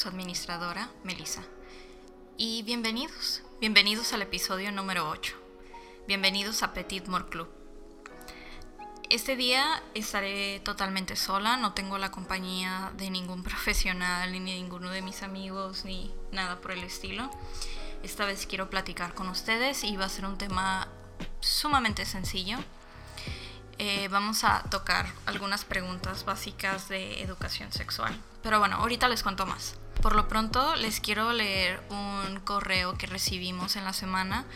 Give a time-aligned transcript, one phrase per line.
[0.00, 1.42] su administradora, Melissa.
[2.38, 5.36] Y bienvenidos, bienvenidos al episodio número 8.
[6.08, 7.50] Bienvenidos a Petit More Club.
[9.10, 15.02] Este día estaré totalmente sola, no tengo la compañía de ningún profesional, ni ninguno de
[15.02, 17.30] mis amigos, ni nada por el estilo.
[18.02, 20.88] Esta vez quiero platicar con ustedes y va a ser un tema
[21.40, 22.56] sumamente sencillo.
[23.76, 28.18] Eh, vamos a tocar algunas preguntas básicas de educación sexual.
[28.42, 29.74] Pero bueno, ahorita les cuento más.
[30.02, 34.46] Por lo pronto les quiero leer un correo que recibimos en la semana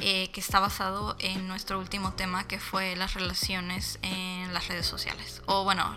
[0.00, 4.86] eh, que está basado en nuestro último tema que fue las relaciones en las redes
[4.86, 5.42] sociales.
[5.46, 5.96] O bueno,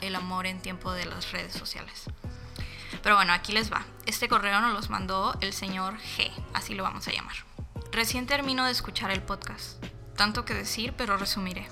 [0.00, 2.04] el amor en tiempo de las redes sociales.
[3.02, 3.84] Pero bueno, aquí les va.
[4.06, 7.36] Este correo nos los mandó el señor G, así lo vamos a llamar.
[7.92, 9.82] Recién termino de escuchar el podcast.
[10.16, 11.68] Tanto que decir, pero resumiré.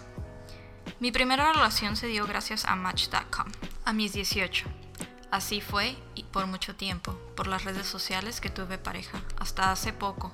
[1.00, 3.46] Mi primera relación se dio gracias a Match.com,
[3.84, 4.85] a mis 18.
[5.30, 9.92] Así fue y por mucho tiempo, por las redes sociales que tuve pareja, hasta hace
[9.92, 10.32] poco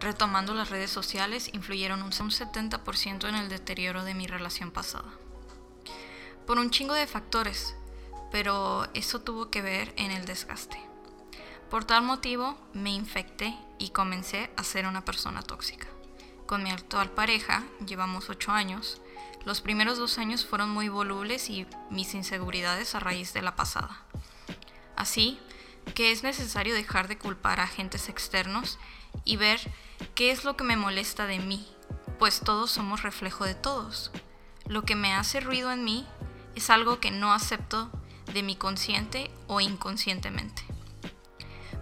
[0.00, 5.10] retomando las redes sociales, influyeron un 70% en el deterioro de mi relación pasada.
[6.46, 7.74] Por un chingo de factores,
[8.32, 10.80] pero eso tuvo que ver en el desgaste.
[11.68, 15.86] Por tal motivo, me infecté y comencé a ser una persona tóxica.
[16.46, 19.00] Con mi actual pareja, llevamos 8 años,
[19.44, 24.02] los primeros dos años fueron muy volubles y mis inseguridades a raíz de la pasada.
[25.00, 25.38] Así
[25.94, 28.78] que es necesario dejar de culpar a agentes externos
[29.24, 29.58] y ver
[30.14, 31.66] qué es lo que me molesta de mí,
[32.18, 34.10] pues todos somos reflejo de todos.
[34.66, 36.06] Lo que me hace ruido en mí
[36.54, 37.90] es algo que no acepto
[38.34, 40.64] de mi consciente o inconscientemente.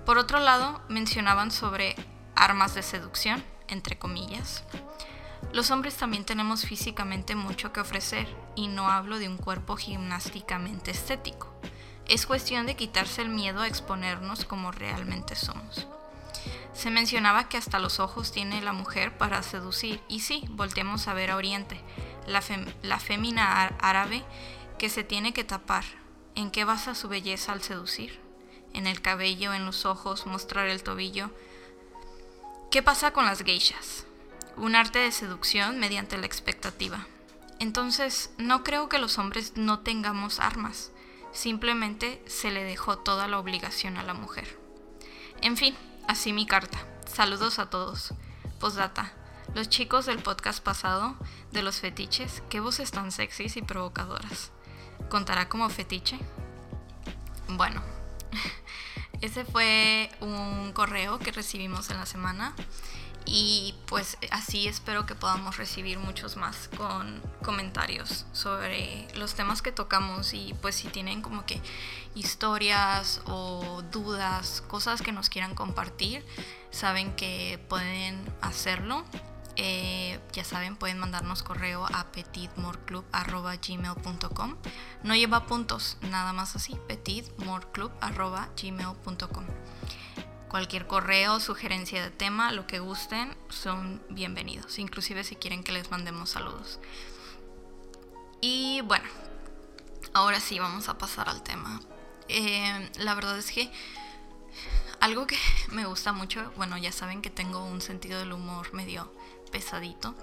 [0.06, 1.96] Por otro lado, mencionaban sobre
[2.36, 4.62] armas de seducción, entre comillas.
[5.52, 10.92] Los hombres también tenemos físicamente mucho que ofrecer y no hablo de un cuerpo gimnásticamente
[10.92, 11.57] estético.
[12.08, 15.86] Es cuestión de quitarse el miedo a exponernos como realmente somos.
[16.72, 21.12] Se mencionaba que hasta los ojos tiene la mujer para seducir, y sí, volteemos a
[21.12, 21.78] ver a Oriente,
[22.26, 22.42] la,
[22.82, 24.24] la fémina árabe
[24.78, 25.84] que se tiene que tapar.
[26.34, 28.20] ¿En qué basa su belleza al seducir?
[28.72, 31.30] ¿En el cabello, en los ojos, mostrar el tobillo?
[32.70, 34.06] ¿Qué pasa con las geishas?
[34.56, 37.06] Un arte de seducción mediante la expectativa.
[37.58, 40.92] Entonces, no creo que los hombres no tengamos armas,
[41.32, 44.58] simplemente se le dejó toda la obligación a la mujer.
[45.40, 45.76] En fin,
[46.08, 46.78] Así mi carta.
[47.06, 48.14] Saludos a todos.
[48.58, 49.12] Postdata.
[49.54, 51.16] Los chicos del podcast pasado
[51.52, 54.50] de los fetiches, qué voces tan sexys y provocadoras.
[55.10, 56.18] ¿Contará como fetiche?
[57.48, 57.82] Bueno,
[59.20, 62.54] ese fue un correo que recibimos en la semana
[63.30, 69.70] y pues así espero que podamos recibir muchos más con comentarios sobre los temas que
[69.70, 71.60] tocamos y pues si tienen como que
[72.14, 76.24] historias o dudas, cosas que nos quieran compartir,
[76.70, 79.04] saben que pueden hacerlo.
[79.56, 84.56] Eh, ya saben, pueden mandarnos correo a petitmoreclub.gmail.com
[85.02, 89.44] No lleva puntos, nada más así, petitmoreclub.gmail.com
[90.48, 95.90] Cualquier correo, sugerencia de tema, lo que gusten, son bienvenidos, inclusive si quieren que les
[95.90, 96.80] mandemos saludos.
[98.40, 99.04] Y bueno,
[100.14, 101.80] ahora sí vamos a pasar al tema.
[102.28, 103.70] Eh, la verdad es que
[105.00, 105.36] algo que
[105.70, 109.12] me gusta mucho, bueno, ya saben que tengo un sentido del humor medio
[109.52, 110.14] pesadito,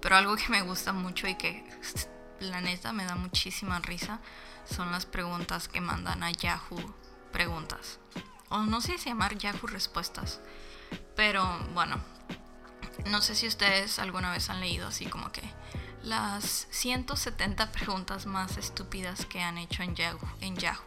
[0.00, 1.64] pero algo que me gusta mucho y que
[2.40, 4.20] la neta me da muchísima risa
[4.64, 6.94] son las preguntas que mandan a Yahoo
[7.32, 7.98] Preguntas
[8.50, 10.40] o no sé si llamar Yahoo Respuestas,
[11.16, 11.96] pero bueno,
[13.06, 15.42] no sé si ustedes alguna vez han leído así como que
[16.02, 20.82] las 170 preguntas más estúpidas que han hecho en Yahoo, en Yahoo.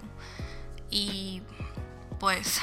[0.89, 1.41] Y
[2.19, 2.59] pues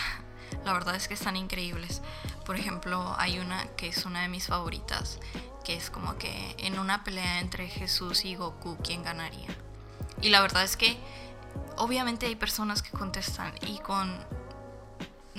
[0.64, 2.02] la verdad es que están increíbles.
[2.44, 5.18] Por ejemplo, hay una que es una de mis favoritas,
[5.64, 9.48] que es como que en una pelea entre Jesús y Goku, ¿quién ganaría?
[10.20, 10.98] Y la verdad es que
[11.76, 14.18] obviamente hay personas que contestan y con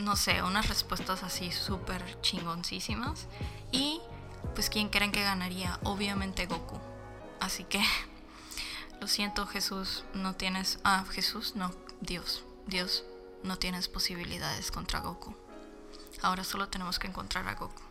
[0.02, 3.28] no sé, unas respuestas así súper chingoncísimas.
[3.72, 4.02] Y
[4.56, 6.80] pues quién creen que ganaría, obviamente Goku.
[7.40, 7.84] Así que
[9.02, 10.80] lo siento Jesús, no tienes...
[10.84, 11.72] Ah, Jesús, no,
[12.02, 13.04] Dios, Dios,
[13.44, 15.36] no tienes posibilidades contra Goku.
[16.22, 17.82] Ahora solo tenemos que encontrar a Goku.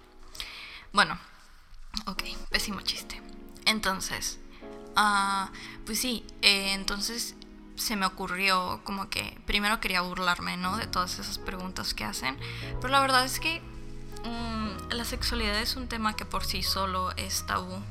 [0.92, 1.18] Bueno,
[2.06, 3.20] ok, pésimo chiste.
[3.64, 4.38] Entonces,
[4.96, 5.50] ah,
[5.86, 7.34] pues sí, eh, entonces
[7.80, 10.76] se me ocurrió como que primero quería burlarme, ¿no?
[10.76, 12.36] De todas esas preguntas que hacen.
[12.80, 13.60] Pero la verdad es que
[14.24, 17.82] mm, la sexualidad es un tema que por sí solo es tabú.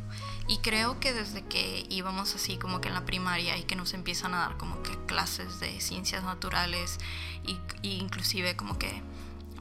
[0.47, 3.93] Y creo que desde que íbamos así como que en la primaria y que nos
[3.93, 6.97] empiezan a dar como que clases de ciencias naturales
[7.43, 9.03] y, inclusive como que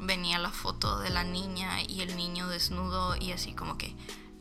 [0.00, 3.94] venía la foto de la niña y el niño desnudo y así como que,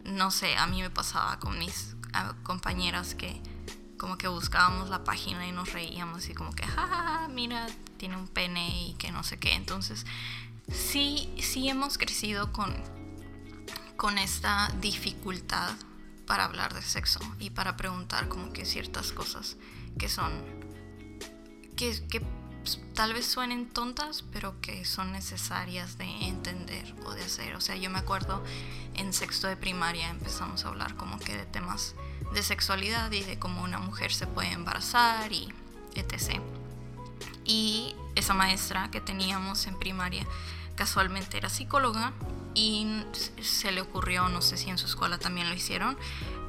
[0.05, 1.95] no sé, a mí me pasaba con mis
[2.43, 3.41] compañeras que
[3.97, 7.67] como que buscábamos la página y nos reíamos y como que, jajaja, mira,
[7.97, 9.53] tiene un pene y que no sé qué.
[9.53, 10.05] Entonces,
[10.71, 12.73] sí, sí hemos crecido con,
[13.95, 15.71] con esta dificultad
[16.25, 19.57] para hablar de sexo y para preguntar como que ciertas cosas
[19.97, 20.31] que son,
[21.75, 22.21] que, que
[22.93, 27.55] tal vez suenen tontas, pero que son necesarias de entender o de hacer.
[27.55, 28.43] O sea, yo me acuerdo
[28.95, 31.95] en sexto de primaria empezamos a hablar como que de temas
[32.33, 35.53] de sexualidad y de cómo una mujer se puede embarazar y
[35.95, 36.41] etc.
[37.45, 40.25] Y esa maestra que teníamos en primaria
[40.75, 42.13] casualmente era psicóloga
[42.53, 43.03] y
[43.41, 45.97] se le ocurrió, no sé si en su escuela también lo hicieron,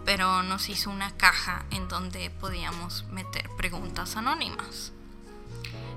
[0.04, 4.92] pero nos hizo una caja en donde podíamos meter preguntas anónimas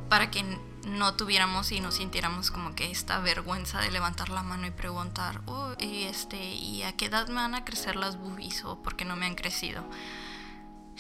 [0.10, 0.44] para que
[0.86, 5.42] no tuviéramos y nos sintiéramos como que esta vergüenza de levantar la mano y preguntar,
[5.46, 8.96] oh, y este, ¿y a qué edad me van a crecer las boobies o por
[8.96, 9.84] qué no me han crecido?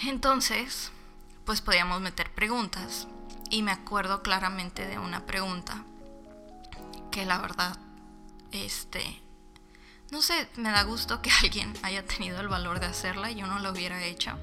[0.03, 0.91] Entonces,
[1.45, 3.07] pues podíamos meter preguntas
[3.49, 5.83] y me acuerdo claramente de una pregunta
[7.11, 7.77] que la verdad,
[8.51, 9.21] este,
[10.11, 13.59] no sé, me da gusto que alguien haya tenido el valor de hacerla, yo no
[13.59, 14.37] lo hubiera hecho,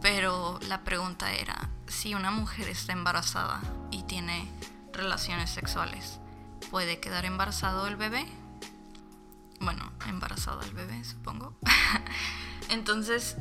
[0.00, 4.50] pero la pregunta era, si una mujer está embarazada y tiene
[4.92, 6.18] relaciones sexuales,
[6.70, 8.26] ¿puede quedar embarazado el bebé?
[9.60, 11.54] Bueno, embarazada el bebé, supongo.
[12.68, 13.36] Entonces,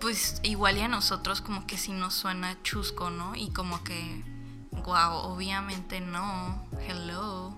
[0.00, 3.34] pues igual y a nosotros como que si nos suena chusco, ¿no?
[3.34, 4.24] Y como que,
[4.84, 7.54] wow, obviamente no, hello.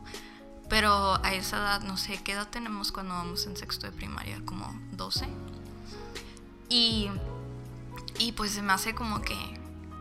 [0.69, 4.40] Pero a esa edad, no sé, ¿qué edad tenemos cuando vamos en sexto de primaria?
[4.44, 5.26] Como 12.
[6.69, 7.10] Y
[8.18, 9.60] y pues se me hace como que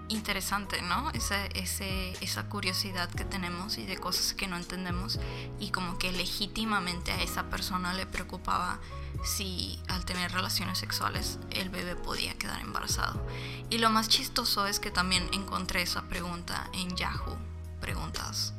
[0.09, 1.11] interesante, ¿no?
[1.11, 5.19] Esa, esa curiosidad que tenemos y de cosas que no entendemos
[5.59, 8.79] y como que legítimamente a esa persona le preocupaba
[9.23, 13.25] si al tener relaciones sexuales el bebé podía quedar embarazado.
[13.69, 17.37] Y lo más chistoso es que también encontré esa pregunta en Yahoo,
[17.79, 18.53] preguntas.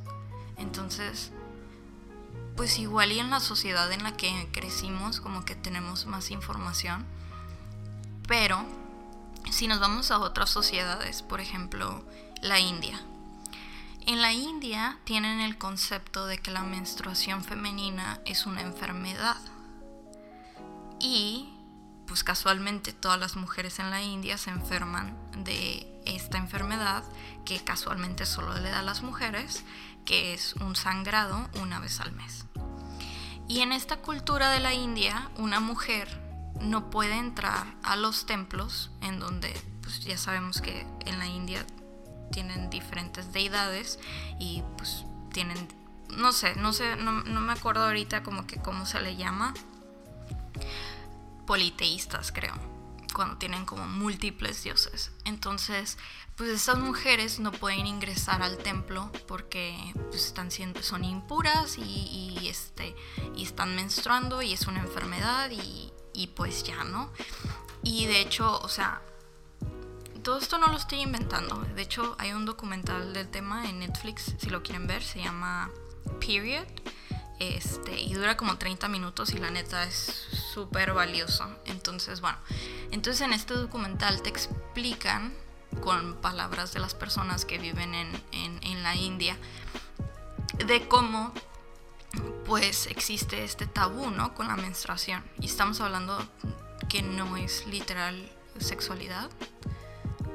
[0.57, 1.33] Entonces,
[2.57, 7.05] pues igual y en la sociedad en la que crecimos como que tenemos más información,
[8.29, 8.65] pero
[9.51, 12.05] si nos vamos a otras sociedades, por ejemplo,
[12.43, 13.01] la India.
[14.07, 19.37] En la India tienen el concepto de que la menstruación femenina es una enfermedad.
[20.99, 21.49] Y,
[22.07, 27.05] pues casualmente todas las mujeres en la India se enferman de esta enfermedad
[27.45, 29.65] que casualmente solo le da a las mujeres,
[30.05, 32.47] que es un sangrado una vez al mes.
[33.49, 36.30] Y en esta cultura de la India, una mujer
[36.61, 39.53] no puede entrar a los templos en donde
[39.83, 41.65] pues ya sabemos que en la India
[42.33, 43.99] tienen diferentes deidades
[44.39, 45.69] y pues tienen
[46.09, 49.55] no sé, no sé, no, me acuerdo ahorita como que cómo se le llama
[51.47, 52.55] politeístas creo
[53.15, 55.13] cuando tienen como múltiples dioses.
[55.25, 55.99] Entonces
[56.37, 59.77] pues estas mujeres no pueden ingresar al templo porque
[60.11, 62.97] pues, están siendo son impuras y, este
[63.37, 67.11] y están menstruando y es una enfermedad y, y pues ya, ¿no?
[67.83, 69.01] Y de hecho, o sea,
[70.23, 71.57] todo esto no lo estoy inventando.
[71.75, 75.71] De hecho, hay un documental del tema en Netflix, si lo quieren ver, se llama
[76.21, 76.67] Period.
[77.39, 81.49] Este, y dura como 30 minutos y la neta es súper valioso.
[81.65, 82.37] Entonces, bueno,
[82.91, 85.33] entonces en este documental te explican
[85.83, 89.39] con palabras de las personas que viven en, en, en la India
[90.67, 91.33] de cómo
[92.45, 94.35] pues existe este tabú, ¿no?
[94.35, 95.23] Con la menstruación.
[95.41, 96.19] Y estamos hablando
[96.89, 99.31] que no es literal sexualidad,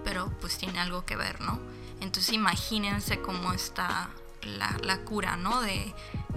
[0.04, 1.60] pero pues tiene algo que ver, ¿no?
[2.00, 4.10] Entonces imagínense cómo está
[4.44, 5.62] la, cura, ¿no?
[5.62, 5.94] De,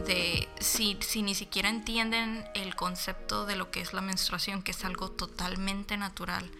[0.06, 4.72] de si, si ni siquiera entienden el concepto de lo que es la menstruación, que
[4.72, 6.50] es algo totalmente natural.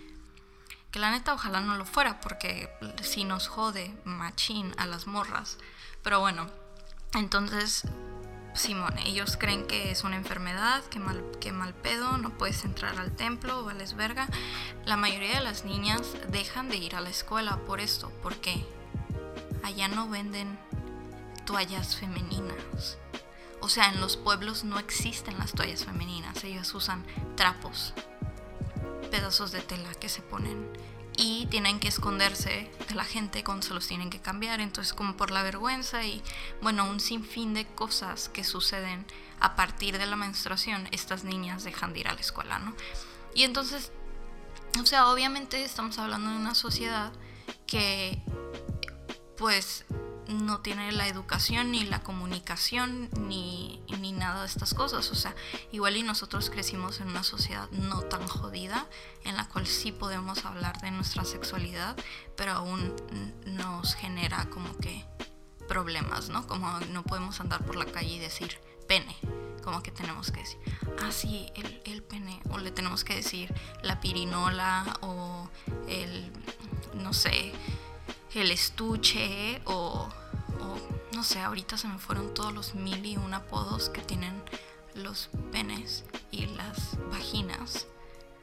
[0.91, 2.71] Que la neta ojalá no lo fuera, porque
[3.03, 5.59] si nos jode machín a las morras.
[6.03, 6.47] Pero bueno,
[7.15, 7.85] entonces
[8.59, 12.99] Simón, ellos creen que es una enfermedad, que mal, que mal pedo, no puedes entrar
[12.99, 14.29] al templo, vales verga.
[14.85, 18.11] La mayoría de las niñas dejan de ir a la escuela por esto.
[18.23, 18.67] ¿Por qué?
[19.63, 20.59] Allá no venden
[21.47, 22.99] toallas femeninas.
[23.61, 26.43] O sea, en los pueblos no existen las toallas femeninas.
[26.43, 27.05] Ellos usan
[27.37, 27.95] trapos,
[29.11, 30.69] pedazos de tela que se ponen
[31.21, 35.17] y tienen que esconderse de la gente cuando se los tienen que cambiar, entonces como
[35.17, 36.23] por la vergüenza y
[36.63, 39.05] bueno, un sinfín de cosas que suceden
[39.41, 42.73] a partir de la menstruación, estas niñas dejan de ir a la escuela, ¿no?
[43.35, 43.91] Y entonces,
[44.81, 47.13] o sea, obviamente estamos hablando de una sociedad
[47.67, 48.23] que
[49.37, 49.87] pues
[50.29, 55.11] no tiene la educación ni la comunicación ni, ni, nada de estas cosas.
[55.11, 55.35] O sea,
[55.73, 58.87] igual y nosotros crecimos en una sociedad no tan jodida
[59.25, 61.97] en la cual sí podemos hablar de nuestra sexualidad,
[62.37, 62.95] pero aún
[63.47, 65.05] nos genera como que
[65.67, 66.47] problemas, ¿no?
[66.47, 69.17] Como no podemos andar por la calle y decir pene,
[69.63, 70.59] como que tenemos que decir,
[71.03, 75.49] ah, sí, el, el pene, o le tenemos que decir la pirinola o
[75.89, 76.33] el,
[76.95, 77.53] no sé,
[78.35, 80.09] el estuche o,
[81.13, 84.43] no sé, ahorita se me fueron todos los mil y un apodos que tienen
[84.95, 87.87] los penes y las vaginas,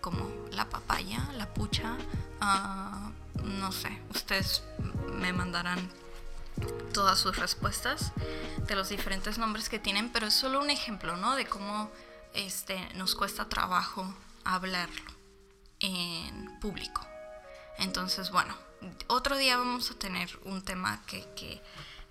[0.02, 1.98] como la papaya, la pucha,
[2.42, 4.64] uh, no sé, ustedes
[5.14, 5.90] me mandarán
[6.94, 8.14] todas sus respuestas
[8.68, 11.36] de los diferentes nombres que tienen, pero es solo un ejemplo, ¿no?
[11.36, 11.92] De cómo
[12.34, 15.12] este, nos cuesta trabajo hablarlo
[15.80, 17.06] en público.
[17.78, 18.56] Entonces, bueno,
[19.08, 21.62] otro día vamos a tener un tema que, que,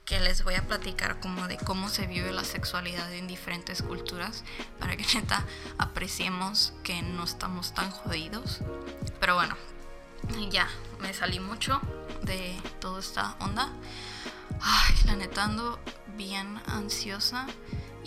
[0.04, 4.44] que, les voy a platicar como de cómo se vive la sexualidad en diferentes culturas
[4.78, 5.44] para que neta
[5.78, 8.60] apreciemos que no estamos tan jodidos.
[9.20, 9.56] Pero bueno,
[10.50, 10.68] ya
[11.00, 11.80] me salí mucho
[12.22, 13.72] de toda esta onda.
[14.60, 15.78] Ay, la neta ando
[16.16, 17.46] bien ansiosa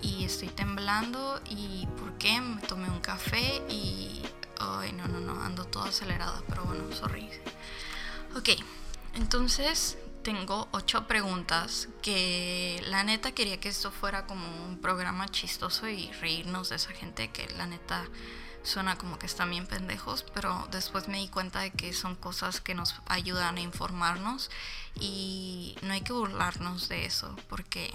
[0.01, 2.39] y estoy temblando y ¿por qué?
[2.41, 4.23] Me tomé un café y...
[4.59, 7.29] Ay, no, no, no, ando toda acelerada, pero bueno, sorry.
[8.35, 8.49] Ok,
[9.13, 9.97] entonces
[10.27, 16.11] tengo ocho preguntas que la neta quería que esto fuera como un programa chistoso y
[16.19, 18.03] reírnos de esa gente que la neta
[18.61, 22.59] suena como que están bien pendejos, pero después me di cuenta de que son cosas
[22.59, 24.51] que nos ayudan a informarnos
[24.99, 27.89] y no hay que burlarnos de eso porque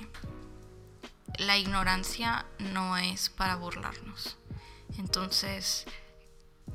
[1.37, 4.39] la ignorancia no es para burlarnos.
[4.97, 5.85] Entonces,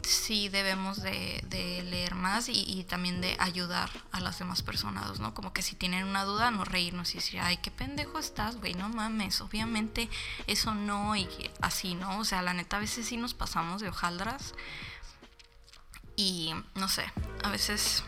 [0.02, 1.44] sí debemos de,
[1.90, 5.34] leer más y, también de ayudar a las demás personas, ¿no?
[5.34, 8.74] Como que si tienen una duda, no reírnos y decir, ay, qué pendejo estás, güey,
[8.74, 10.10] no mames, obviamente
[10.48, 11.28] eso no y
[11.62, 12.20] así, ¿no?
[12.20, 14.54] O sea, la neta, a veces sí nos pasamos de hojaldras
[16.16, 17.06] y, no sé,
[17.44, 18.04] a veces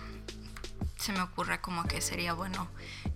[0.98, 2.68] se me ocurre como que sería bueno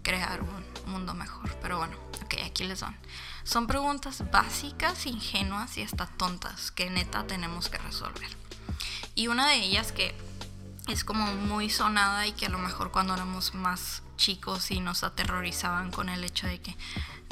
[0.03, 2.97] crear un mundo mejor, pero bueno, ok, aquí les van.
[3.43, 8.42] Son preguntas básicas, ingenuas y hasta tontas que neta tenemos que resolver.
[9.15, 10.15] Y una de ellas que
[10.87, 15.03] es como muy sonada y que a lo mejor cuando éramos más chicos y nos
[15.03, 16.75] aterrorizaban con el hecho de que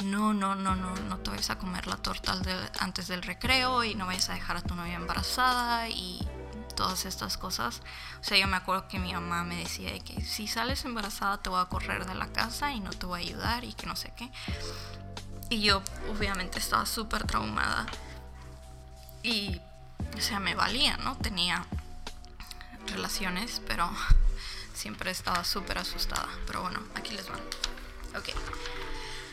[0.04, 2.40] no, no, no, no, no te vayas a comer la torta
[2.80, 6.26] antes del recreo y no vayas a dejar a tu novia embarazada y
[6.74, 7.82] todas estas cosas.
[8.20, 11.50] O sea, yo me acuerdo que mi mamá me decía que si sales embarazada te
[11.50, 13.96] voy a correr de la casa y no te voy a ayudar y que no
[13.96, 14.30] sé qué.
[15.50, 17.86] Y yo obviamente estaba súper traumada.
[19.22, 19.60] Y
[20.16, 21.16] o sea, me valía, ¿no?
[21.16, 21.66] Tenía
[22.86, 23.90] relaciones, pero
[24.74, 26.28] siempre estaba súper asustada.
[26.46, 27.40] Pero bueno, aquí les van.
[28.16, 28.30] Ok.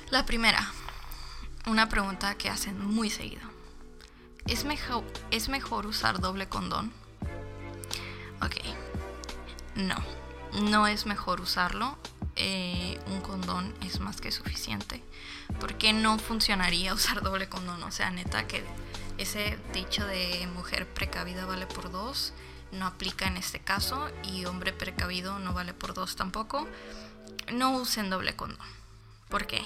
[0.10, 0.72] La primera,
[1.68, 3.48] una pregunta que hacen muy seguido.
[4.48, 6.92] ¿Es mejor, ¿Es mejor usar doble condón?
[8.42, 8.56] Ok.
[9.76, 9.98] No,
[10.54, 11.98] no es mejor usarlo.
[12.36, 15.04] Eh, un condón es más que suficiente.
[15.60, 17.84] ¿Por qué no funcionaría usar doble condón?
[17.84, 18.64] O sea, neta que
[19.20, 22.34] ese dicho de mujer precavida vale por dos
[22.72, 26.68] no aplica en este caso y hombre precavido no vale por dos tampoco.
[27.52, 28.68] No usen doble condón.
[29.28, 29.64] ¿Por qué?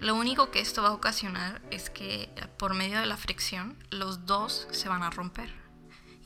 [0.00, 2.28] Lo único que esto va a ocasionar es que
[2.58, 5.52] por medio de la fricción los dos se van a romper.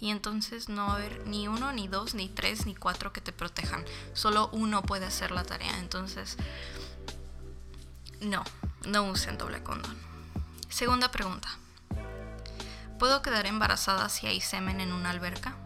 [0.01, 3.21] Y entonces no va a haber ni uno, ni dos, ni tres, ni cuatro que
[3.21, 3.85] te protejan.
[4.15, 5.79] Solo uno puede hacer la tarea.
[5.79, 6.39] Entonces,
[8.23, 8.43] no,
[8.87, 9.95] no usen doble condón.
[10.71, 11.60] Segunda pregunta.
[13.01, 15.57] ¿Puedo quedar embarazada si hay semen en una alberca?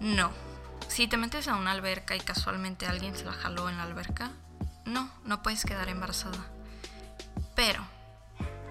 [0.00, 0.32] No.
[0.88, 4.32] Si te metes a una alberca y casualmente alguien se la jaló en la alberca,
[4.84, 6.44] no, no puedes quedar embarazada.
[7.54, 7.86] Pero,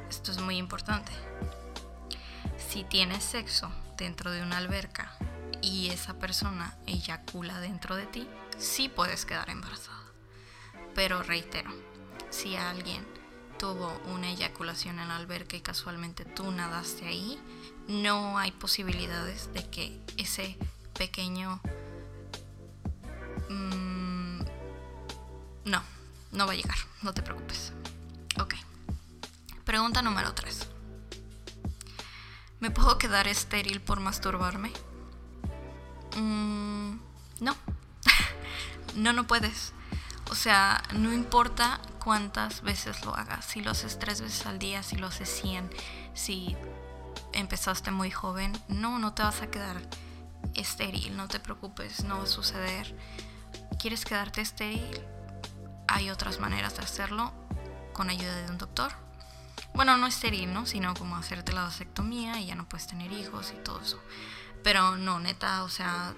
[0.09, 1.13] esto es muy importante.
[2.57, 5.13] Si tienes sexo dentro de una alberca
[5.61, 8.27] y esa persona eyacula dentro de ti,
[8.57, 10.03] sí puedes quedar embarazada.
[10.95, 11.71] Pero reitero,
[12.29, 13.07] si alguien
[13.59, 17.37] tuvo una eyaculación en la alberca y casualmente tú nadaste ahí,
[17.87, 20.57] no hay posibilidades de que ese
[20.97, 21.61] pequeño...
[23.49, 24.39] Mm,
[25.65, 25.83] no,
[26.31, 27.73] no va a llegar, no te preocupes.
[28.39, 28.55] Ok.
[29.65, 30.67] Pregunta número 3.
[32.61, 34.71] ¿Me puedo quedar estéril por masturbarme?
[36.15, 36.93] Mm,
[37.41, 37.55] no.
[38.95, 39.73] no, no puedes.
[40.31, 44.83] O sea, no importa cuántas veces lo hagas, si lo haces tres veces al día,
[44.83, 45.69] si lo haces 100,
[46.13, 46.55] si
[47.33, 49.81] empezaste muy joven, no, no te vas a quedar
[50.55, 52.95] estéril, no te preocupes, no va a suceder.
[53.79, 55.01] ¿Quieres quedarte estéril?
[55.87, 57.33] Hay otras maneras de hacerlo
[57.93, 58.91] con ayuda de un doctor.
[59.73, 60.65] Bueno, no estéril, ¿no?
[60.65, 64.01] Sino como hacerte la vasectomía y ya no puedes tener hijos y todo eso.
[64.63, 66.13] Pero no, neta, o sea,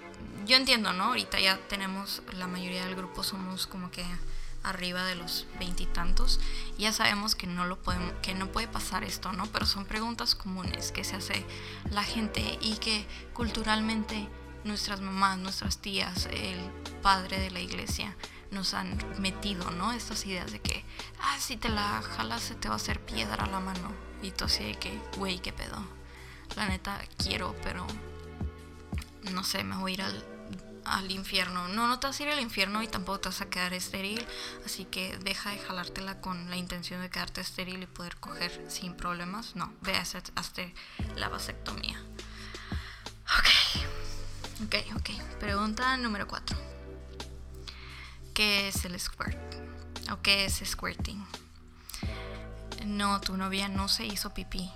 [0.46, 1.04] yo entiendo, ¿no?
[1.04, 4.04] Ahorita ya tenemos, la mayoría del grupo somos como que
[4.62, 6.40] arriba de los veintitantos,
[6.78, 9.46] ya sabemos que no lo podemos, que no puede pasar esto, ¿no?
[9.46, 11.44] Pero son preguntas comunes que se hace
[11.90, 14.28] la gente y que culturalmente
[14.64, 16.58] nuestras mamás, nuestras tías, el
[17.02, 18.16] padre de la iglesia
[18.50, 19.92] nos han metido, ¿no?
[19.92, 20.84] Estas ideas de que,
[21.20, 23.92] ah, si te la jalas se te va a hacer piedra a la mano.
[24.22, 25.84] Y tú así de que, güey, qué pedo.
[26.54, 27.86] La neta quiero, pero
[29.32, 30.31] no sé, me voy a ir al
[30.84, 31.68] al infierno.
[31.68, 34.24] No, no te vas a ir al infierno y tampoco te vas a quedar estéril.
[34.64, 38.94] Así que deja de jalártela con la intención de quedarte estéril y poder coger sin
[38.94, 39.56] problemas.
[39.56, 40.22] No, ve a hacer
[41.16, 42.00] la vasectomía.
[43.38, 43.84] Ok,
[44.64, 45.38] ok, ok.
[45.38, 46.56] Pregunta número 4.
[48.34, 49.38] ¿Qué es el squirt?
[50.10, 51.24] ¿O qué es squirting?
[52.86, 54.70] No, tu novia no se hizo pipí.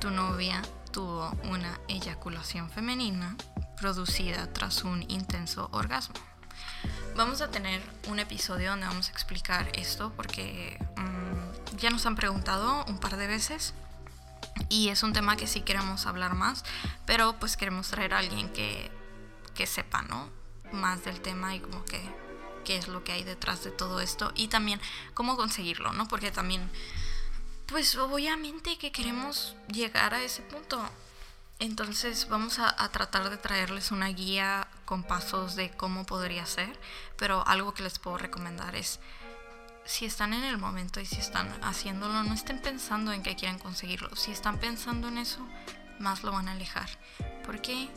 [0.00, 0.62] Tu novia
[0.92, 3.36] tuvo una eyaculación femenina
[3.80, 6.14] producida tras un intenso orgasmo.
[7.16, 12.14] Vamos a tener un episodio donde vamos a explicar esto porque mm, ya nos han
[12.14, 13.74] preguntado un par de veces
[14.68, 16.64] y es un tema que sí queremos hablar más,
[17.06, 18.90] pero pues queremos traer a alguien que,
[19.54, 20.28] que sepa, ¿no?
[20.72, 22.00] Más del tema y como que
[22.64, 24.80] qué es lo que hay detrás de todo esto y también
[25.14, 26.06] cómo conseguirlo, ¿no?
[26.06, 26.70] Porque también,
[27.66, 30.80] pues obviamente que queremos llegar a ese punto
[31.60, 36.78] entonces vamos a, tratar de traerles una guía con pasos de cómo podría ser,
[37.16, 38.98] pero algo que les puedo recomendar es,
[39.84, 43.58] si están en el momento y si están haciéndolo, no estén pensando en que quieren
[43.58, 44.16] conseguirlo.
[44.16, 45.46] Si están pensando en eso,
[45.98, 46.88] más lo van a alejar.
[47.44, 47.88] ¿Por qué?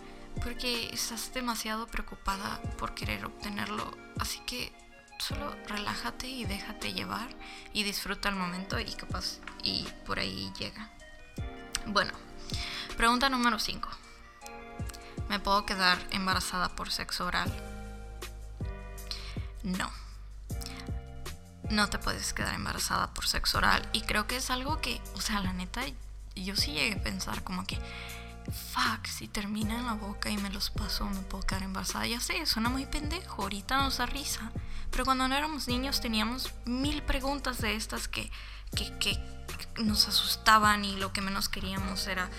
[0.44, 3.98] Porque estás demasiado preocupada por querer obtenerlo.
[4.20, 4.74] Así que
[5.20, 7.30] solo relájate y déjate llevar
[7.72, 10.90] y disfruta el momento y capaz y por ahí llega.
[11.86, 12.12] Bueno,
[12.98, 13.90] Pregunta número 5.
[15.30, 17.52] ¿Me puedo quedar embarazada por sexo oral?
[19.64, 19.90] No.
[21.72, 23.88] No te puedes quedar embarazada por sexo oral.
[23.94, 25.82] Y creo que es algo que, o sea, la neta,
[26.36, 27.80] yo sí llegué a pensar como que,
[28.74, 32.06] fuck, si termina en la boca y me los paso, me puedo quedar embarazada.
[32.06, 34.52] Ya sé, suena muy pendejo, ahorita nos da risa.
[34.92, 38.32] Pero cuando no éramos niños teníamos mil preguntas de estas que,
[38.76, 39.20] que, que
[39.82, 42.30] nos asustaban y lo que menos queríamos era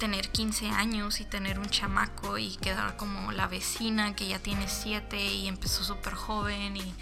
[0.00, 4.66] tener 15 años y tener un chamaco y quedar como la vecina que ya tiene
[4.66, 6.94] 7 y empezó súper joven y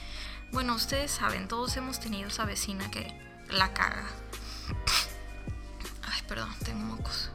[0.51, 3.07] bueno, ustedes saben, todos hemos tenido esa vecina que
[3.51, 4.05] la caga.
[6.11, 7.31] Ay, perdón, tengo mocos.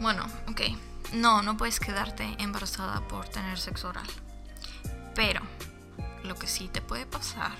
[0.00, 0.62] Bueno, ok.
[1.12, 4.08] No, no puedes quedarte embarazada por tener sexo oral.
[5.14, 5.42] Pero
[6.24, 7.52] lo que sí te puede pasar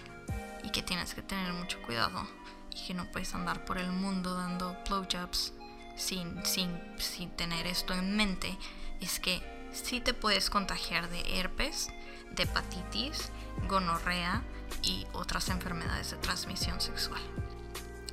[0.65, 2.27] y que tienes que tener mucho cuidado
[2.73, 5.53] y que no puedes andar por el mundo dando blowjobs
[5.97, 8.57] sin, sin, sin tener esto en mente
[9.01, 11.89] es que sí te puedes contagiar de herpes,
[12.33, 13.31] de hepatitis,
[13.69, 14.43] gonorrea
[14.83, 17.23] y otras enfermedades de transmisión sexual.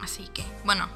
[0.02, 0.88] Así que, bueno,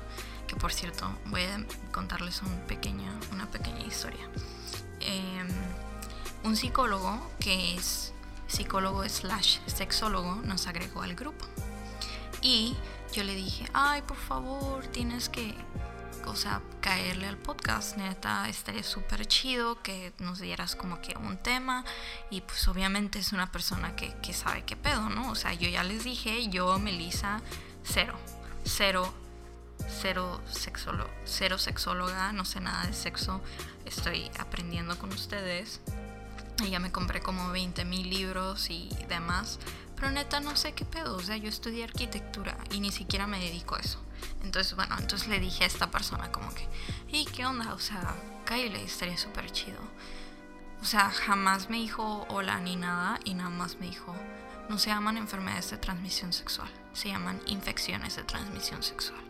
[0.48, 4.30] que por cierto, voy a contarles un pequeña, una pequeña historia.
[5.00, 5.48] Em,
[6.44, 8.14] un psicólogo que es
[8.48, 11.46] psicólogo slash sexólogo nos agregó al grupo.
[12.42, 12.76] Y
[13.14, 15.56] yo le dije, ay, por favor, tienes que
[16.28, 17.98] o sea, caerle al podcast.
[17.98, 21.84] Neta, estaría súper chido que nos dieras como que un tema.
[22.30, 25.32] Y pues obviamente es una persona que, sabe qué pedo, ¿no?
[25.32, 27.42] O sea, yo ya les dije, yo, Melissa,
[27.84, 28.16] cero.
[28.66, 29.12] Cero,
[29.88, 33.42] cero sexóloga, cero sexóloga, no sé nada de sexo.
[33.86, 35.82] Estoy aprendiendo con ustedes.
[36.64, 39.58] Y ya me compré como 20 mil libros y demás.
[39.96, 41.16] Pero neta no sé qué pedo.
[41.16, 44.00] O sea, yo estudié arquitectura y ni siquiera me dedico a eso.
[44.44, 46.68] Entonces, bueno, entonces le dije a esta persona como que,
[47.10, 47.74] ¿y qué onda?
[47.74, 49.80] O sea, Kyle estaría súper chido.
[50.82, 54.14] O sea, jamás me dijo hola ni nada y nada más me dijo,
[54.70, 59.22] no se llaman enfermedades de transmisión sexual, se llaman infecciones de transmisión sexual.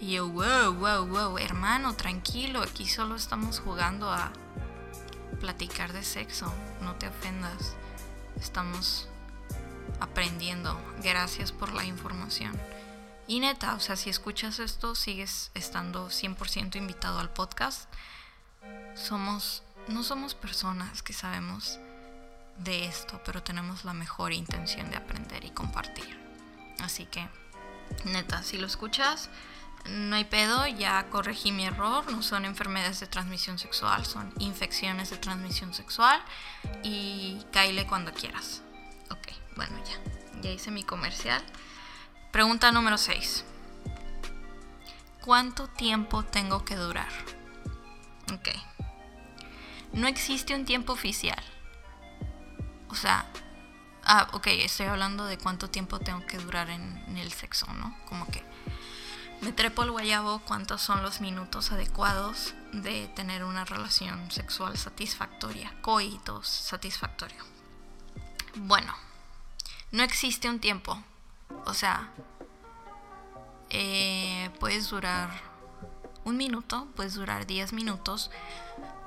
[0.00, 4.32] Y yo, wow, wow, wow, hermano, tranquilo, aquí solo estamos jugando a
[5.40, 7.76] platicar de sexo, no te ofendas,
[8.40, 9.08] estamos
[10.00, 12.58] aprendiendo, gracias por la información.
[13.26, 17.90] Y neta, o sea, si escuchas esto, sigues estando 100% invitado al podcast.
[18.94, 21.80] Somos, no somos personas que sabemos
[22.58, 26.18] de esto, pero tenemos la mejor intención de aprender y compartir.
[26.80, 27.28] Así que,
[28.04, 29.28] neta, si lo escuchas,
[29.88, 35.10] no hay pedo, ya corregí mi error, no son enfermedades de transmisión sexual, son infecciones
[35.10, 36.20] de transmisión sexual
[36.82, 38.62] y caile cuando quieras.
[39.10, 41.42] Ok, bueno, ya, ya hice mi comercial.
[42.30, 43.44] Pregunta número 6.
[45.24, 47.08] ¿Cuánto tiempo tengo que durar?
[48.32, 48.48] Ok.
[49.92, 51.42] No existe un tiempo oficial.
[52.90, 53.26] O sea,
[54.04, 57.96] ah, ok, estoy hablando de cuánto tiempo tengo que durar en, el sexo, ¿no?
[58.04, 58.44] Como que
[59.40, 65.74] me trepo el guayabo cuántos son los minutos adecuados de tener una relación sexual satisfactoria,
[65.82, 67.42] coitos satisfactorio.
[68.56, 68.94] Bueno,
[69.92, 71.02] no existe un tiempo.
[71.64, 72.10] O sea,
[73.70, 75.30] eh, puedes durar
[76.24, 78.30] un minuto, puedes durar 10 minutos.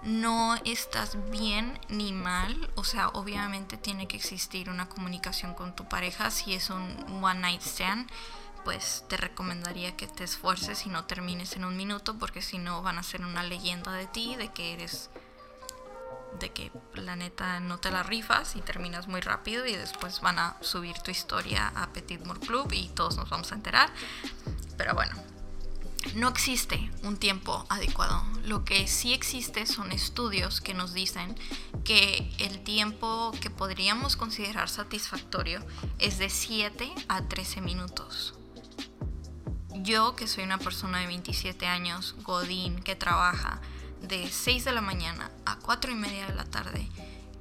[0.03, 5.85] No estás bien ni mal, o sea, obviamente tiene que existir una comunicación con tu
[5.89, 6.31] pareja.
[6.31, 8.09] Si es un one night stand,
[8.63, 12.81] pues te recomendaría que te esfuerces y no termines en un minuto, porque si no
[12.81, 15.09] van a ser una leyenda de ti, de que eres
[16.39, 20.39] de que la neta no te la rifas y terminas muy rápido y después van
[20.39, 23.91] a subir tu historia a Petit More Club y todos nos vamos a enterar.
[24.77, 25.15] Pero bueno,
[26.15, 28.23] no existe un tiempo adecuado.
[28.45, 31.35] Lo que sí existe son estudios que nos dicen
[31.83, 35.65] que el tiempo que podríamos considerar satisfactorio
[35.99, 38.33] es de 7 a 13 minutos.
[39.81, 43.61] Yo, que soy una persona de 27 años, Godín, que trabaja
[44.01, 46.89] de 6 de la mañana a 4 y media de la tarde,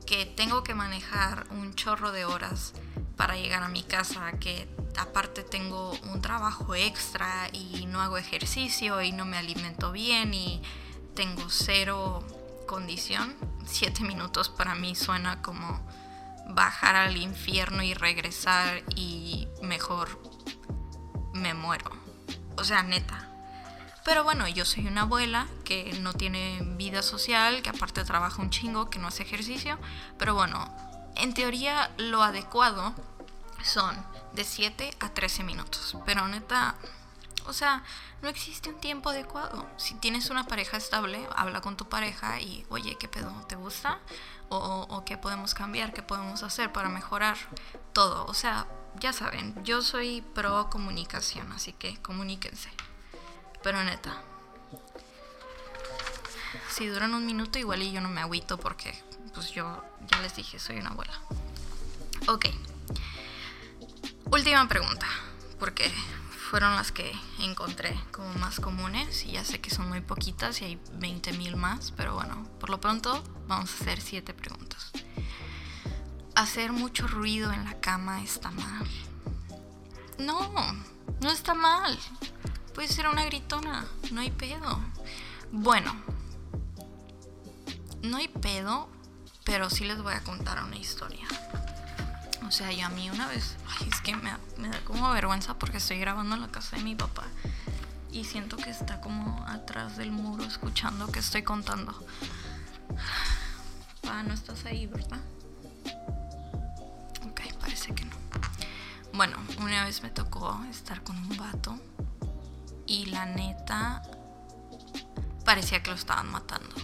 [0.06, 2.72] que tengo que manejar un chorro de horas
[3.16, 9.02] para llegar a mi casa, que aparte tengo un trabajo extra y no hago ejercicio
[9.02, 10.62] y no me alimento bien y
[11.14, 12.24] tengo cero
[12.66, 13.34] condición,
[13.66, 15.80] 7 minutos para mí suena como
[16.48, 20.20] bajar al infierno y regresar y mejor
[21.34, 21.90] me muero.
[22.56, 23.27] O sea, neta,
[24.08, 28.48] pero bueno, yo soy una abuela que no tiene vida social, que aparte trabaja un
[28.48, 29.78] chingo, que no hace ejercicio.
[30.18, 30.74] Pero bueno,
[31.16, 32.94] en teoría lo adecuado
[33.62, 33.94] son
[34.32, 35.94] de 7 a 13 minutos.
[36.06, 36.74] Pero neta,
[37.44, 37.84] o sea,
[38.22, 39.68] no existe un tiempo adecuado.
[39.76, 43.30] Si tienes una pareja estable, habla con tu pareja y, oye, ¿qué pedo?
[43.46, 43.98] ¿Te gusta?
[44.48, 47.36] O, o, qué podemos cambiar, qué podemos hacer para mejorar
[47.92, 48.24] todo.
[48.24, 48.66] O sea,
[49.00, 52.70] ya saben, yo soy pro comunicación, así que comuníquense.
[53.62, 54.22] Pero neta.
[56.70, 58.96] Si duran un minuto, igual y yo no me agüito porque,
[59.34, 61.12] pues yo ya les dije, soy una abuela.
[62.28, 62.46] Ok.
[64.30, 65.06] Última pregunta,
[65.58, 65.90] porque
[66.50, 70.64] fueron las que encontré como más comunes y ya sé que son muy poquitas y
[70.64, 74.92] hay 20.000 más, pero bueno, por lo pronto vamos a hacer 7 preguntas.
[76.34, 78.86] ¿Hacer mucho ruido en la cama está mal?
[80.18, 80.50] No,
[81.20, 81.98] no está mal.
[82.78, 84.80] Puede ser una gritona, no hay pedo.
[85.50, 85.92] Bueno,
[88.02, 88.88] no hay pedo,
[89.42, 91.26] pero sí les voy a contar una historia.
[92.46, 95.78] O sea, yo a mí una vez, ay, es que me, da como vergüenza porque
[95.78, 97.24] estoy grabando en la casa de mi papá
[98.12, 102.06] y siento que está como atrás del muro escuchando que estoy contando.
[104.08, 105.18] Ah, no estás ahí, ¿verdad?
[107.28, 108.14] Ok, parece que no.
[109.14, 111.76] Bueno, una vez me tocó estar con un vato
[112.88, 114.02] y la neta
[115.44, 116.74] parecía que lo estaban matando.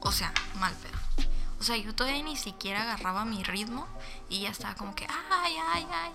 [0.00, 1.28] O sea, mal pedo.
[1.58, 3.88] O sea, yo todavía ni siquiera agarraba mi ritmo
[4.28, 6.12] y ya estaba como que, ay, ay, ay.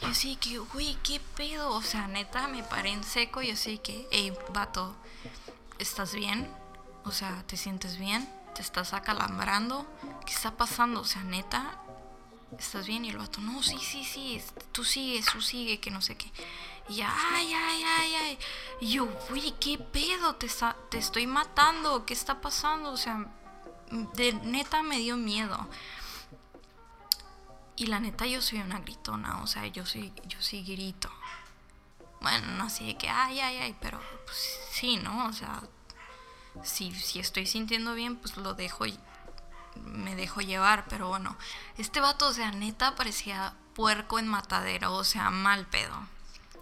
[0.00, 1.70] Yo sí que, güey, qué pedo.
[1.72, 4.96] O sea, neta, me paré en seco yo sí que, hey, vato,
[5.78, 6.48] ¿estás bien?
[7.04, 8.26] O sea, ¿te sientes bien?
[8.54, 9.84] ¿Te estás acalambrando?
[10.24, 11.00] ¿Qué está pasando?
[11.00, 11.76] O sea, neta,
[12.58, 13.04] ¿estás bien?
[13.04, 14.40] Y el vato, no, sí, sí, sí,
[14.72, 16.32] tú sigues, tú sigue, que no sé qué.
[16.88, 18.38] Y ay, ay, ay, ay.
[18.80, 20.36] Y yo, güey, ¿qué pedo?
[20.36, 20.48] Te,
[20.90, 22.06] te estoy matando.
[22.06, 22.90] ¿Qué está pasando?
[22.90, 23.26] O sea,
[23.90, 25.68] de neta me dio miedo.
[27.76, 31.10] Y la neta yo soy una gritona, o sea, yo sí, yo sí grito.
[32.22, 35.26] Bueno, no así de que, ay, ay, ay, pero pues, sí, ¿no?
[35.26, 35.62] O sea,
[36.62, 38.98] si, si estoy sintiendo bien, pues lo dejo y
[39.74, 41.36] me dejo llevar, pero bueno,
[41.76, 46.08] este vato, o sea, neta parecía puerco en matadero, o sea, mal pedo.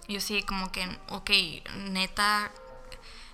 [0.07, 1.31] Yo sí, como que, ok,
[1.89, 2.51] neta,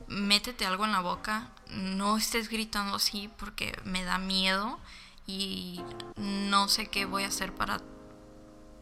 [0.07, 4.79] métete algo en la boca, no estés gritando así porque me da miedo
[5.27, 5.81] y
[6.15, 7.81] no sé qué voy a hacer para...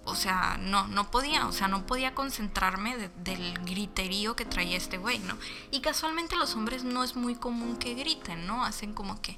[0.05, 4.97] O sea, no, no podía, o sea, no podía concentrarme del griterío que traía este
[4.97, 5.37] güey, ¿no?
[5.69, 8.65] Y casualmente los hombres no es muy común que griten, ¿no?
[8.65, 9.37] Hacen como que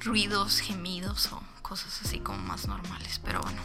[0.00, 3.62] ruidos, gemidos o cosas así como más normales, pero bueno.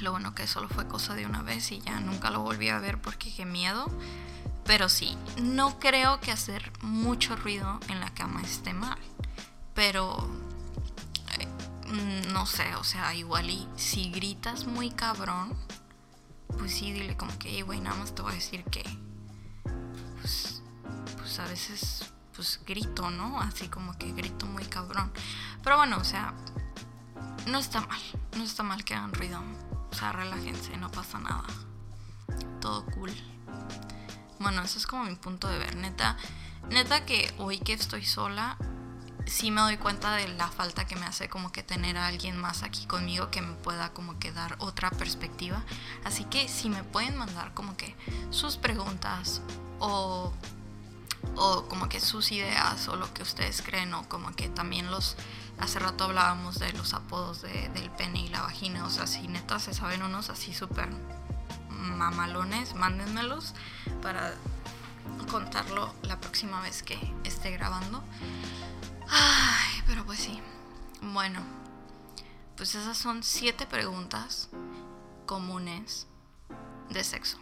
[0.00, 2.78] Lo bueno que solo fue cosa de una vez y ya nunca lo volví a
[2.78, 3.86] ver porque qué miedo.
[4.64, 8.98] Pero sí, no creo que hacer mucho ruido en la cama esté mal.
[9.74, 10.28] Pero
[11.38, 11.46] eh,
[11.88, 15.54] mm, no sé, o sea, igual y si gritas muy cabrón,
[16.58, 18.84] pues sí, dile como que, güey, nada más te voy a decir que,
[20.20, 20.62] pues,
[21.16, 23.40] pues a veces, pues grito, ¿no?
[23.40, 25.12] Así como que grito muy cabrón.
[25.62, 26.34] Pero bueno, o sea,
[27.46, 28.00] no está mal,
[28.36, 29.40] no está mal que hagan ruido.
[29.90, 31.44] O sea, relájense, no pasa nada.
[32.60, 33.12] Todo cool.
[34.38, 35.76] Bueno, eso es como mi punto de ver.
[35.76, 36.16] Neta,
[36.70, 38.56] neta que hoy que estoy sola,
[39.26, 42.36] sí me doy cuenta de la falta que me hace como que tener a alguien
[42.36, 45.62] más aquí conmigo que me pueda como que dar otra perspectiva.
[46.04, 47.96] Así que si me pueden mandar como que
[48.30, 49.42] sus preguntas
[49.78, 50.32] o,
[51.36, 55.16] o como que sus ideas o lo que ustedes creen o como que también los...
[55.60, 58.84] Hace rato hablábamos de los apodos del pene y la vagina.
[58.86, 60.88] O sea, si neta se saben unos así súper
[61.68, 63.54] mamalones, mándenmelos
[64.02, 64.34] para
[65.30, 68.02] contarlo la próxima vez que esté grabando.
[69.08, 70.40] Ay, pero pues sí.
[71.02, 71.40] Bueno,
[72.56, 74.48] pues esas son siete preguntas
[75.26, 76.06] comunes
[76.88, 77.38] de sexo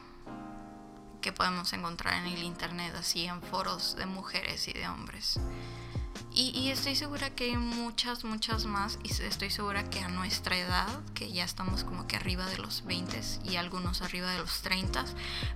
[1.21, 5.41] que podemos encontrar en el internet, así en foros de mujeres y de hombres.
[6.35, 8.99] Y, estoy segura que hay muchas, muchas más.
[9.03, 12.85] Y estoy segura que a nuestra edad, que ya estamos como que arriba de los
[12.85, 15.05] 20 y algunos arriba de los 30,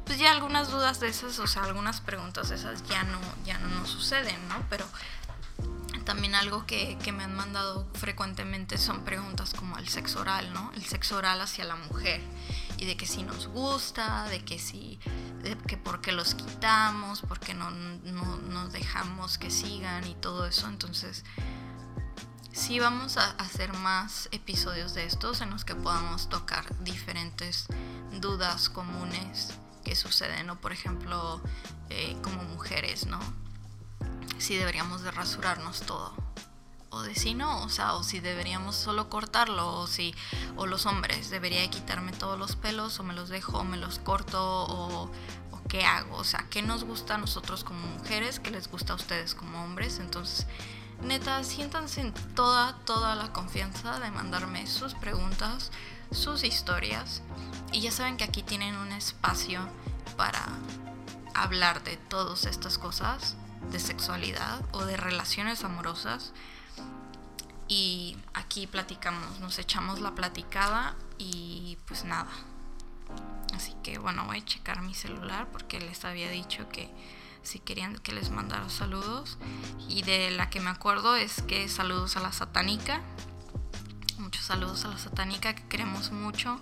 [0.05, 3.59] pues ya algunas dudas de esas, o sea, algunas preguntas de esas ya no, ya
[3.59, 4.57] no nos suceden, ¿no?
[4.69, 4.87] Pero
[6.03, 10.71] también algo que, que, me han mandado frecuentemente son preguntas como el sexo oral, ¿no?
[10.75, 12.21] El sexo oral hacia la mujer.
[12.79, 14.99] Y de que si nos gusta, de que si,
[15.43, 20.15] de que por qué los quitamos, por qué no, no nos dejamos que sigan y
[20.15, 20.69] todo eso.
[20.69, 21.25] Entonces,
[22.53, 27.67] sí vamos a hacer más episodios de estos en los que podamos tocar diferentes
[28.21, 30.61] dudas comunes que suceden, ¿no?
[30.61, 31.41] Por ejemplo,
[31.91, 33.21] eh, como mujeres, ¿no?
[34.39, 36.13] Si deberíamos de rasurarnos todo.
[36.91, 40.15] O de si no, o sea, o si deberíamos solo cortarlo, o si,
[40.57, 43.99] o los hombres, debería quitarme todos los pelos, o me los dejo, o me los
[43.99, 45.11] corto, o,
[45.53, 48.93] o qué hago, o sea, qué nos gusta a nosotros como mujeres, qué les gusta
[48.93, 50.47] a ustedes como hombres, entonces,
[51.01, 55.71] neta, siéntanse en toda, toda la confianza de mandarme sus preguntas,
[56.11, 57.23] sus historias,
[57.73, 59.61] y ya saben que aquí tienen un espacio
[60.19, 60.47] para
[61.33, 63.37] hablar de todas estas cosas
[63.71, 66.33] de sexualidad o de relaciones amorosas.
[67.69, 72.31] Y aquí platicamos, nos echamos la platicada y pues nada.
[73.55, 76.91] Así que bueno, voy a checar mi celular porque les había dicho que
[77.43, 79.39] si querían que les mandara saludos.
[79.89, 83.01] Y de la que me acuerdo es que saludos a la satánica.
[84.19, 86.61] Muchos saludos a la satánica que queremos mucho.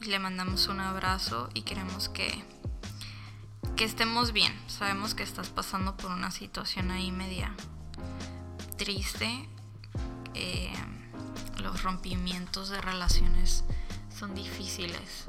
[0.00, 2.44] Y le mandamos un abrazo y queremos que
[3.76, 4.52] que estemos bien.
[4.66, 7.54] Sabemos que estás pasando por una situación ahí media
[8.76, 9.48] triste.
[10.34, 10.72] Eh,
[11.58, 13.64] los rompimientos de relaciones
[14.18, 15.26] son difíciles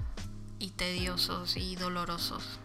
[0.59, 2.59] y tediosos y dolorosos.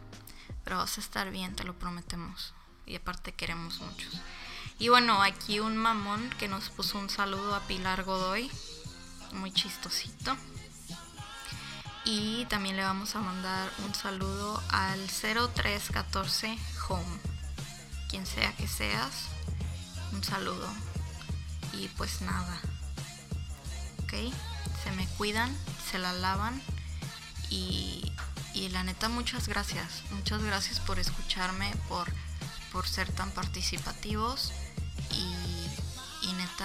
[0.64, 2.54] Pero vas a estar bien, te lo prometemos.
[2.86, 4.20] Y aparte queremos muchos.
[4.78, 8.50] Y bueno, aquí un mamón que nos puso un saludo a Pilar Godoy.
[9.32, 10.36] Muy chistosito.
[12.06, 16.56] Y también le vamos a mandar un saludo al 0314
[16.88, 17.18] Home.
[18.08, 19.24] Quien sea que seas,
[20.12, 20.68] un saludo.
[21.72, 22.60] Y pues nada.
[24.04, 24.12] ¿Ok?
[24.84, 25.52] Se me cuidan,
[25.90, 26.62] se la lavan.
[27.50, 28.12] Y,
[28.54, 30.04] y la neta, muchas gracias.
[30.12, 32.06] Muchas gracias por escucharme, por,
[32.70, 34.52] por ser tan participativos.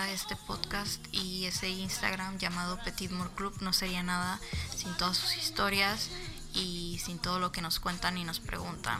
[0.09, 4.39] Este podcast y ese Instagram llamado Petit More Club no sería nada
[4.75, 6.09] sin todas sus historias
[6.53, 8.99] y sin todo lo que nos cuentan y nos preguntan.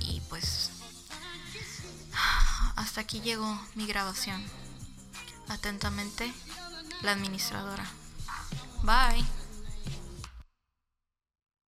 [0.00, 0.70] Y pues
[2.76, 4.42] hasta aquí llegó mi grabación.
[5.48, 6.32] Atentamente,
[7.02, 7.84] la administradora.
[8.82, 9.41] Bye.